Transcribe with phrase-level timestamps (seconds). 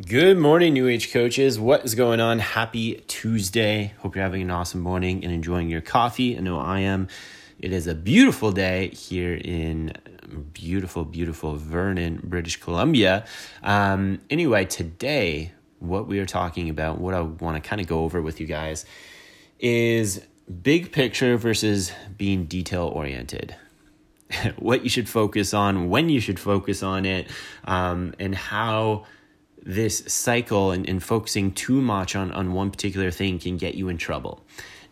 [0.00, 1.60] Good morning, New Age coaches.
[1.60, 2.40] What is going on?
[2.40, 3.94] Happy Tuesday.
[4.00, 6.36] Hope you're having an awesome morning and enjoying your coffee.
[6.36, 7.06] I know I am.
[7.60, 9.92] It is a beautiful day here in
[10.52, 13.24] beautiful, beautiful Vernon, British Columbia.
[13.62, 18.00] Um, anyway, today, what we are talking about, what I want to kind of go
[18.00, 18.84] over with you guys,
[19.60, 20.22] is
[20.60, 23.54] big picture versus being detail oriented.
[24.58, 27.28] what you should focus on, when you should focus on it,
[27.62, 29.04] um, and how
[29.64, 33.88] this cycle and, and focusing too much on, on one particular thing can get you
[33.88, 34.42] in trouble.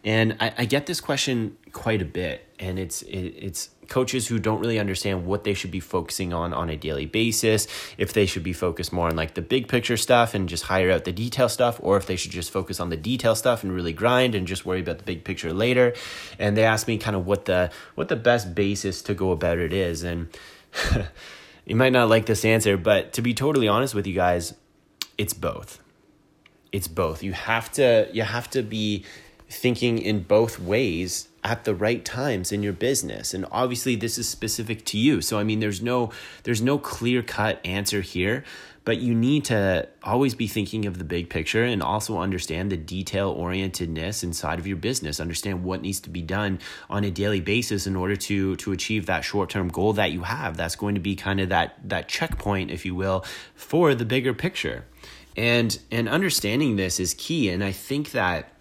[0.05, 4.39] And I, I get this question quite a bit, and it's it, it's coaches who
[4.39, 7.69] don't really understand what they should be focusing on on a daily basis.
[7.99, 10.91] If they should be focused more on like the big picture stuff and just hire
[10.91, 13.73] out the detail stuff, or if they should just focus on the detail stuff and
[13.73, 15.95] really grind and just worry about the big picture later.
[16.37, 19.59] And they ask me kind of what the what the best basis to go about
[19.59, 20.37] it is, and
[21.65, 24.55] you might not like this answer, but to be totally honest with you guys,
[25.23, 25.81] it's both.
[26.73, 27.23] It's both.
[27.23, 29.05] You have to you have to be
[29.49, 33.33] thinking in both ways at the right times in your business.
[33.33, 35.21] And obviously this is specific to you.
[35.21, 36.11] So i mean there's no
[36.43, 38.43] there's no clear cut answer here
[38.85, 42.77] but you need to always be thinking of the big picture and also understand the
[42.77, 45.21] detail orientedness inside of your business.
[45.21, 46.59] Understand what needs to be done
[46.91, 50.57] on a daily basis in order to to achieve that short-term goal that you have.
[50.57, 53.25] That's going to be kind of that that checkpoint if you will
[53.55, 54.85] for the bigger picture
[55.37, 58.53] and and understanding this is key and i think that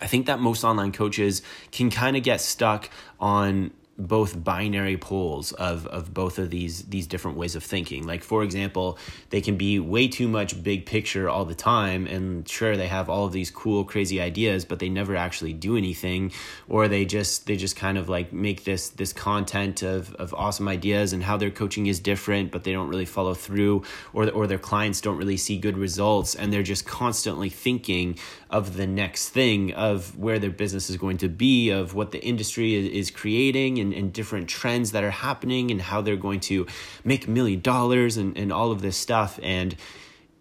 [0.00, 5.52] i think that most online coaches can kind of get stuck on both binary poles
[5.52, 8.06] of of both of these these different ways of thinking.
[8.06, 8.98] Like for example
[9.30, 13.08] they can be way too much big picture all the time and sure they have
[13.08, 16.32] all of these cool crazy ideas but they never actually do anything
[16.68, 20.66] or they just they just kind of like make this this content of of awesome
[20.66, 24.46] ideas and how their coaching is different but they don't really follow through or or
[24.46, 28.18] their clients don't really see good results and they're just constantly thinking
[28.50, 32.22] of the next thing of where their business is going to be of what the
[32.24, 36.66] industry is creating and, and different trends that are happening and how they're going to
[37.04, 39.38] make a million dollars and, and all of this stuff.
[39.42, 39.74] And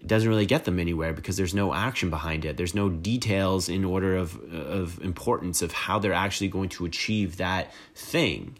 [0.02, 2.58] it doesn't really get them anywhere because there's no action behind it.
[2.58, 7.38] There's no details in order of, of importance of how they're actually going to achieve
[7.38, 8.58] that thing.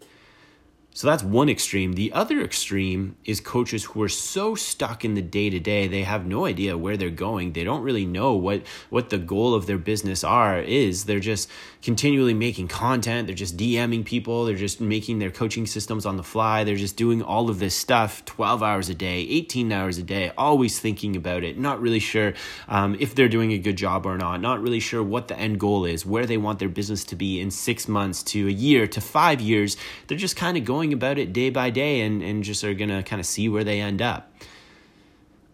[0.96, 1.94] So that's one extreme.
[1.94, 6.04] The other extreme is coaches who are so stuck in the day to day, they
[6.04, 7.52] have no idea where they're going.
[7.52, 11.06] They don't really know what what the goal of their business are is.
[11.06, 11.50] They're just
[11.82, 13.26] continually making content.
[13.26, 14.44] They're just DMing people.
[14.44, 16.62] They're just making their coaching systems on the fly.
[16.62, 20.30] They're just doing all of this stuff 12 hours a day, 18 hours a day,
[20.38, 21.58] always thinking about it.
[21.58, 22.34] Not really sure
[22.68, 24.40] um, if they're doing a good job or not.
[24.40, 27.40] Not really sure what the end goal is, where they want their business to be
[27.40, 29.76] in six months to a year to five years.
[30.06, 32.74] They're just kind of going going about it day by day and, and just are
[32.74, 34.30] going to kind of see where they end up.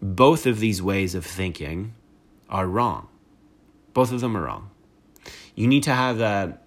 [0.02, 1.94] Both of these ways of thinking
[2.48, 3.08] are wrong.
[3.94, 4.70] Both of them are wrong.
[5.54, 6.58] You need to have a,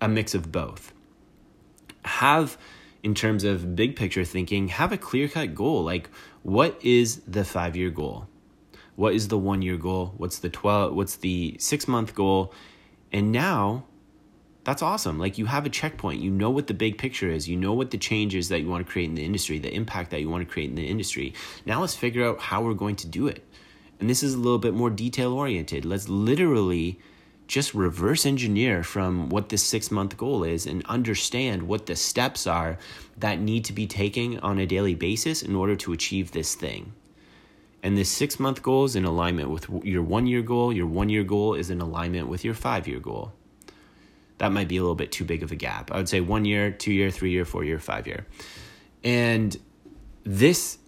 [0.00, 0.92] a mix of both.
[2.04, 2.56] Have,
[3.02, 5.82] in terms of big picture thinking, have a clear cut goal.
[5.82, 6.08] Like,
[6.42, 8.28] what is the five year goal?
[8.94, 10.14] What is the one year goal?
[10.16, 12.54] What's the 12, what's the six month goal?
[13.12, 13.86] And now
[14.66, 15.16] that's awesome.
[15.16, 16.20] Like you have a checkpoint.
[16.20, 17.48] You know what the big picture is.
[17.48, 20.10] You know what the changes that you want to create in the industry, the impact
[20.10, 21.34] that you want to create in the industry.
[21.64, 23.44] Now let's figure out how we're going to do it.
[24.00, 25.84] And this is a little bit more detail oriented.
[25.84, 26.98] Let's literally
[27.46, 32.44] just reverse engineer from what this six month goal is and understand what the steps
[32.44, 32.76] are
[33.18, 36.92] that need to be taken on a daily basis in order to achieve this thing.
[37.84, 40.72] And this six month goal is in alignment with your one year goal.
[40.72, 43.32] Your one year goal is in alignment with your five year goal
[44.38, 45.90] that might be a little bit too big of a gap.
[45.90, 48.26] I would say one year, two year, three year, four year, five year.
[49.02, 49.56] And
[50.24, 50.78] this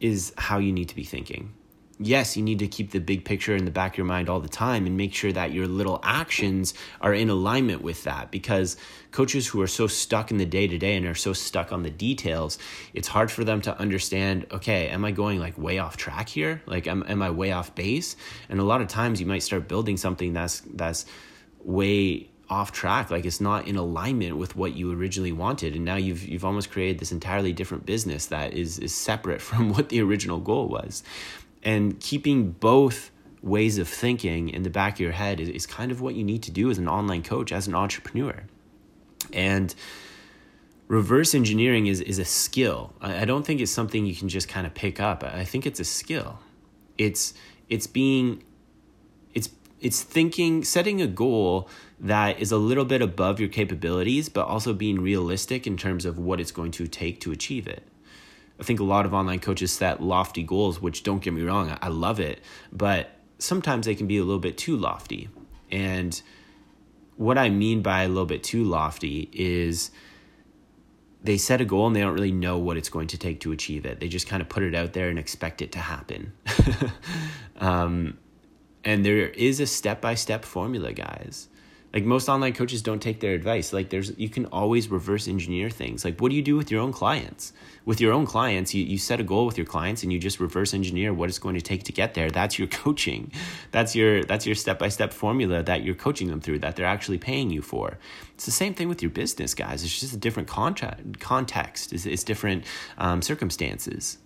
[0.00, 1.54] is how you need to be thinking.
[2.00, 4.38] Yes, you need to keep the big picture in the back of your mind all
[4.38, 8.76] the time and make sure that your little actions are in alignment with that because
[9.10, 11.82] coaches who are so stuck in the day to day and are so stuck on
[11.82, 12.56] the details,
[12.94, 16.62] it's hard for them to understand, okay, am I going like way off track here?
[16.66, 18.14] Like am, am I way off base?
[18.48, 21.04] And a lot of times you might start building something that's that's
[21.64, 25.74] way off track like it's not in alignment with what you originally wanted.
[25.74, 29.70] And now you've you've almost created this entirely different business that is is separate from
[29.70, 31.02] what the original goal was.
[31.62, 33.10] And keeping both
[33.42, 36.24] ways of thinking in the back of your head is, is kind of what you
[36.24, 38.44] need to do as an online coach as an entrepreneur.
[39.32, 39.74] And
[40.88, 42.94] reverse engineering is is a skill.
[43.00, 45.22] I, I don't think it's something you can just kind of pick up.
[45.22, 46.38] I think it's a skill.
[46.96, 47.34] It's
[47.68, 48.42] it's being
[49.80, 51.68] it's thinking setting a goal
[52.00, 56.18] that is a little bit above your capabilities but also being realistic in terms of
[56.18, 57.82] what it's going to take to achieve it
[58.60, 61.76] I think a lot of online coaches set lofty goals, which don't get me wrong,
[61.80, 62.40] I love it,
[62.72, 65.28] but sometimes they can be a little bit too lofty.
[65.70, 66.20] And
[67.16, 69.90] what I mean by a little bit too lofty is
[71.22, 73.52] they set a goal and they don't really know what it's going to take to
[73.52, 74.00] achieve it.
[74.00, 76.32] They just kind of put it out there and expect it to happen.
[77.58, 78.18] um,
[78.88, 81.48] and there is a step by step formula, guys.
[81.92, 83.74] Like most online coaches don't take their advice.
[83.74, 86.06] Like there's you can always reverse engineer things.
[86.06, 87.52] Like what do you do with your own clients?
[87.84, 90.40] With your own clients you, you set a goal with your clients and you just
[90.40, 92.30] reverse engineer what it's going to take to get there.
[92.30, 93.30] That's your coaching.
[93.72, 97.50] That's your that's your step-by-step formula that you're coaching them through that they're actually paying
[97.50, 97.98] you for.
[98.36, 99.84] It's the same thing with your business guys.
[99.84, 101.92] It's just a different contract context.
[101.92, 102.64] It's, it's different
[102.96, 104.16] um, circumstances.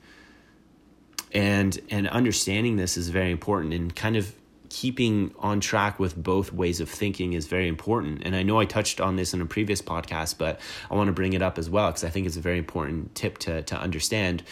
[1.33, 4.37] And and understanding this is very important and kind of
[4.73, 8.23] keeping on track with both ways of thinking is very important.
[8.25, 10.59] And I know I touched on this in a previous podcast, but
[10.91, 13.15] I want to bring it up as well because I think it's a very important
[13.15, 14.43] tip to, to understand.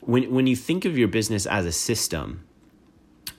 [0.00, 2.44] When, when you think of your business as a system,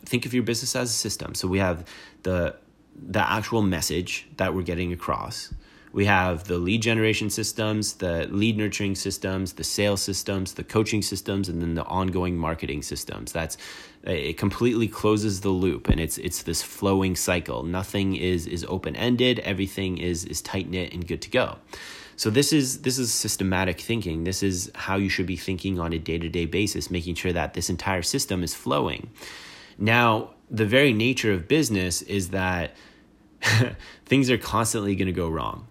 [0.05, 1.35] think of your business as a system.
[1.35, 1.85] So we have
[2.23, 2.55] the
[2.95, 5.51] the actual message that we're getting across.
[5.93, 11.03] We have the lead generation systems, the lead nurturing systems, the sales systems, the coaching
[11.03, 13.31] systems, and then the ongoing marketing systems.
[13.31, 13.57] That's
[14.01, 17.61] it completely closes the loop and it's it's this flowing cycle.
[17.61, 21.57] Nothing is is open-ended, everything is is tight-knit and good to go.
[22.15, 24.23] So this is this is systematic thinking.
[24.23, 27.69] This is how you should be thinking on a day-to-day basis, making sure that this
[27.69, 29.11] entire system is flowing.
[29.77, 32.75] Now, the very nature of business is that
[34.05, 35.67] things are constantly going to go wrong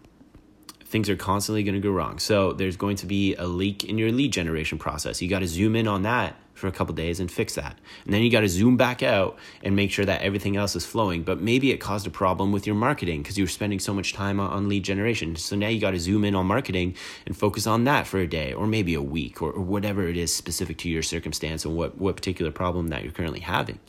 [0.92, 2.18] things are constantly going to go wrong.
[2.18, 5.22] So there's going to be a leak in your lead generation process.
[5.22, 7.78] You got to zoom in on that for a couple days and fix that.
[8.04, 10.84] And then you got to zoom back out and make sure that everything else is
[10.84, 11.22] flowing.
[11.22, 14.12] But maybe it caused a problem with your marketing because you were spending so much
[14.12, 15.34] time on, lead generation.
[15.36, 16.94] So now you got to zoom in on marketing
[17.26, 20.18] and focus on that for a day or maybe a week or, or whatever it
[20.18, 23.80] is specific to your circumstance and what, what particular problem that you're currently having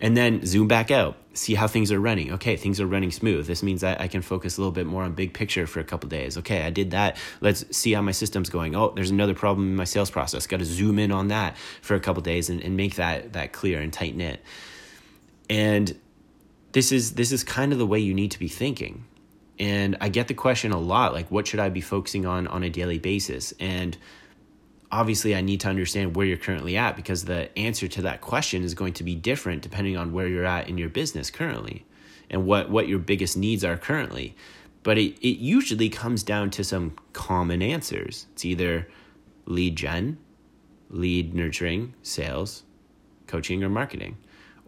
[0.00, 1.16] and then zoom back out.
[1.32, 2.32] See how things are running.
[2.32, 3.46] Okay things are running smooth.
[3.46, 5.84] This means I, I can focus a little bit more on big picture for a
[5.84, 6.36] couple days.
[6.38, 7.16] Okay i did that.
[7.40, 8.74] Let's see how my system's going.
[8.74, 10.46] Oh there's another problem in my sales process.
[10.46, 13.52] Got to zoom in on that for a couple days and, and make that that
[13.52, 14.42] clear and tight knit
[15.50, 15.98] and
[16.72, 19.04] this is this is kind of the way you need to be thinking.
[19.58, 22.62] And i get the question a lot like what should i be focusing on on
[22.62, 23.52] a daily basis?
[23.60, 23.98] And
[24.92, 28.62] obviously I need to understand where you're currently at because the answer to that question
[28.64, 31.84] is going to be different depending on where you're at in your business currently
[32.28, 34.34] and what, what your biggest needs are currently.
[34.82, 38.26] But it, it usually comes down to some common answers.
[38.32, 38.88] It's either
[39.44, 40.18] lead gen,
[40.88, 42.62] lead nurturing, sales,
[43.26, 44.16] coaching, or marketing.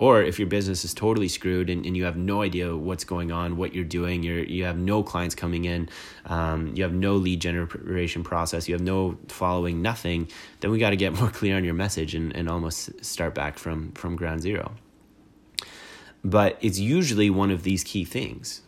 [0.02, 3.30] Or if your business is totally screwed and, and you have no idea what's going
[3.30, 5.88] on, what you're doing, you're, you have no clients coming in,
[6.26, 10.26] um, you have no lead generation process, you have no following, nothing,
[10.58, 13.60] then we got to get more clear on your message and, and almost start back
[13.60, 14.74] from, from ground zero.
[16.24, 18.62] But it's usually one of these key things.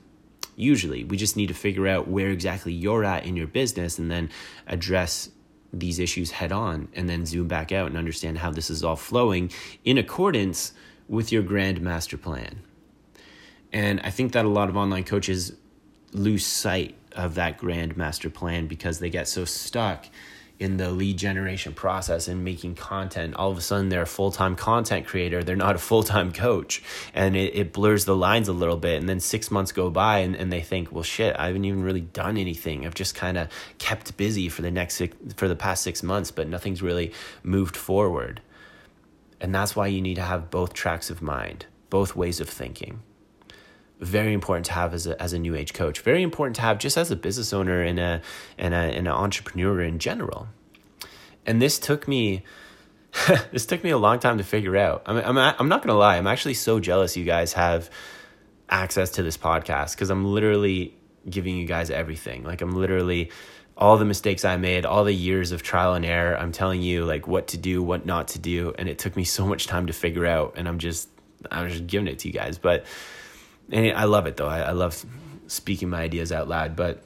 [0.54, 4.08] Usually, we just need to figure out where exactly you're at in your business and
[4.08, 4.31] then
[4.69, 5.31] address
[5.72, 8.94] these issues head on and then zoom back out and understand how this is all
[8.94, 9.50] flowing
[9.84, 10.72] in accordance
[11.09, 12.61] with your grand master plan.
[13.73, 15.53] And I think that a lot of online coaches
[16.12, 20.06] lose sight of that grand master plan because they get so stuck
[20.61, 23.35] in the lead generation process and making content.
[23.35, 25.43] All of a sudden, they're a full time content creator.
[25.43, 26.83] They're not a full time coach.
[27.12, 29.01] And it, it blurs the lines a little bit.
[29.01, 31.82] And then six months go by and, and they think, well, shit, I haven't even
[31.82, 32.87] really done anything.
[32.87, 36.31] I've just kind of kept busy for the next six, for the past six months,
[36.31, 38.41] but nothing's really moved forward.
[39.44, 43.03] And that's why you need to have both tracks of mind, both ways of thinking.
[44.01, 46.01] Very important to have as a, as a new age coach.
[46.01, 48.22] Very important to have just as a business owner and, a,
[48.56, 50.48] and, a, and an entrepreneur in general.
[51.44, 52.43] And this took me
[53.53, 55.03] this took me a long time to figure out.
[55.05, 56.17] I'm, I'm, I'm not to lie.
[56.17, 57.91] I'm actually so jealous you guys have
[58.70, 60.96] access to this podcast because I'm literally
[61.29, 62.44] giving you guys everything.
[62.44, 63.31] Like, I'm literally
[63.76, 66.36] all the mistakes I made, all the years of trial and error.
[66.36, 69.24] I'm telling you like what to do, what not to do, and it took me
[69.24, 70.54] so much time to figure out.
[70.56, 71.08] And I'm just
[71.50, 72.58] I'm just giving it to you guys.
[72.58, 72.86] But
[73.70, 74.48] and I love it though.
[74.48, 75.04] I, I love
[75.46, 76.76] speaking my ideas out loud.
[76.76, 77.02] But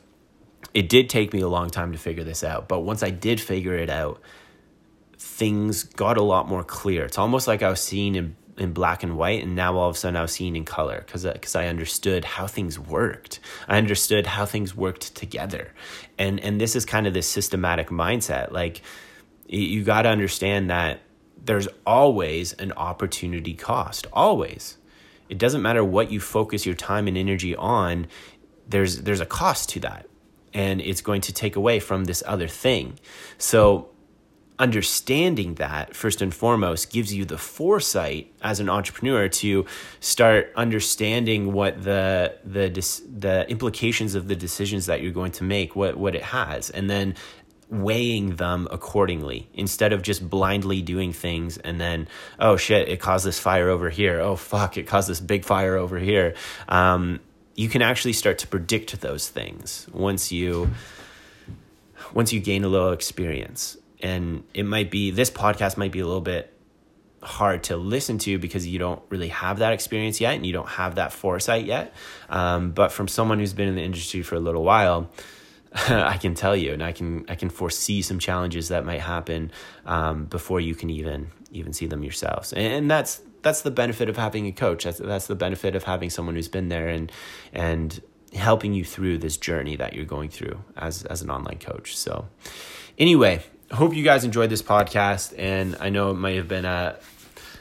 [0.74, 2.68] it did take me a long time to figure this out.
[2.68, 4.20] But once I did figure it out,
[5.16, 7.04] things got a lot more clear.
[7.04, 9.96] It's almost like I was seeing in in black and white and now all of
[9.96, 13.40] a sudden I was seeing in color because because uh, I understood how things worked.
[13.68, 15.72] I understood how things worked together.
[16.18, 18.50] And and this is kind of this systematic mindset.
[18.52, 18.82] Like
[19.48, 21.00] you got to understand that
[21.42, 24.06] there's always an opportunity cost.
[24.12, 24.76] Always.
[25.28, 28.06] It doesn't matter what you focus your time and energy on,
[28.66, 30.06] there's there's a cost to that.
[30.54, 32.98] And it's going to take away from this other thing.
[33.36, 33.90] So
[34.58, 39.64] understanding that first and foremost gives you the foresight as an entrepreneur to
[40.00, 42.68] start understanding what the the
[43.18, 46.90] the implications of the decisions that you're going to make what what it has and
[46.90, 47.14] then
[47.70, 49.48] weighing them accordingly.
[49.52, 52.08] Instead of just blindly doing things and then
[52.40, 54.20] oh shit it caused this fire over here.
[54.20, 56.34] Oh fuck it caused this big fire over here.
[56.68, 57.20] Um,
[57.54, 60.70] you can actually start to predict those things once you
[62.14, 66.06] once you gain a little experience and it might be this podcast might be a
[66.06, 66.52] little bit
[67.22, 70.68] hard to listen to because you don't really have that experience yet and you don't
[70.68, 71.92] have that foresight yet
[72.30, 75.10] um, but from someone who's been in the industry for a little while
[75.74, 79.52] I can tell you, and I can I can foresee some challenges that might happen
[79.84, 84.08] um, before you can even even see them yourselves, and, and, that's that's the benefit
[84.08, 84.84] of having a coach.
[84.84, 87.12] That's that's the benefit of having someone who's been there and
[87.52, 88.00] and
[88.32, 91.96] helping you through this journey that you're going through as as an online coach.
[91.96, 92.28] So,
[92.96, 96.98] anyway, hope you guys enjoyed this podcast, and I know it might have been a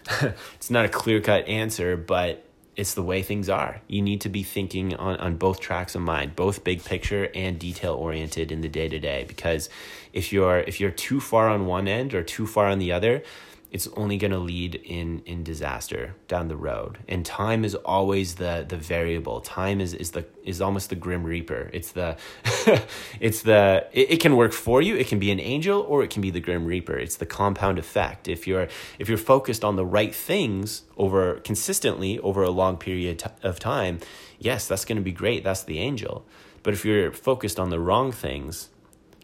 [0.56, 2.44] it's not a clear cut answer, but
[2.76, 3.82] it's the way things are.
[3.88, 7.58] You need to be thinking on, on both tracks of mind, both big picture and
[7.58, 9.26] detail oriented in the day to day.
[9.28, 9.70] Because
[10.14, 13.24] if you're if you're too far on one end or too far on the other,
[13.70, 17.00] it's only going to lead in in disaster down the road.
[17.08, 19.42] And time is always the the variable.
[19.42, 21.70] Time is is the is almost the grim reaper.
[21.74, 22.18] It's the
[23.20, 24.96] it's the it, it, can work for you.
[24.96, 26.98] It can be an angel or it can be the grim reaper.
[26.98, 28.28] It's the compound effect.
[28.28, 28.68] If you're
[29.00, 34.00] if you're focused on the right things over consistently over a long period of time
[34.40, 35.44] yes that's going to be great.
[35.44, 36.26] That's the angel.
[36.64, 38.70] But if you're focused on the wrong things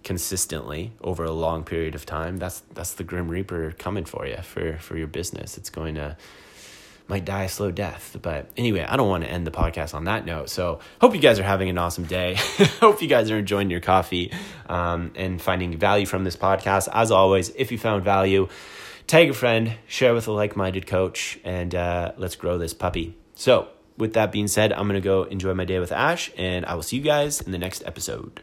[0.03, 4.37] consistently over a long period of time, that's that's the grim reaper coming for you
[4.37, 5.57] for for your business.
[5.57, 6.17] It's going to
[7.07, 8.17] might die a slow death.
[8.21, 10.49] But anyway, I don't want to end the podcast on that note.
[10.49, 12.35] So hope you guys are having an awesome day.
[12.79, 14.31] hope you guys are enjoying your coffee
[14.67, 16.87] um, and finding value from this podcast.
[16.91, 18.47] As always, if you found value,
[19.07, 23.17] tag a friend, share with a like-minded coach, and uh, let's grow this puppy.
[23.35, 23.67] So
[23.97, 26.83] with that being said, I'm gonna go enjoy my day with Ash, and I will
[26.83, 28.41] see you guys in the next episode.